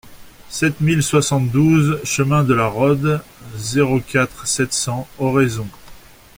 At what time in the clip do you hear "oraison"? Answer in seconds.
5.19-5.67